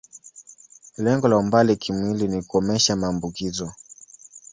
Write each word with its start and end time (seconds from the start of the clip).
Lengo 0.97 1.27
la 1.27 1.37
umbali 1.37 1.75
kimwili 1.77 2.27
ni 2.27 2.41
kukomesha 2.41 2.95
maambukizo. 2.95 3.71